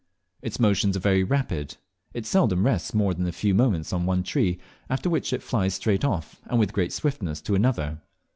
Its 0.41 0.59
motions 0.59 0.97
are 0.97 1.01
very 1.01 1.23
rapid. 1.23 1.77
It 2.11 2.25
seldom 2.25 2.65
rests 2.65 2.95
more 2.95 3.13
than 3.13 3.27
a 3.27 3.31
few 3.31 3.53
moments 3.53 3.93
on 3.93 4.07
one 4.07 4.23
tree, 4.23 4.57
after 4.89 5.11
which 5.11 5.31
it 5.31 5.43
flies 5.43 5.75
straight 5.75 6.03
off, 6.03 6.41
and 6.45 6.57
with 6.59 6.73
great 6.73 6.91
swiftness, 6.91 7.39
to 7.41 7.53
another. 7.53 8.01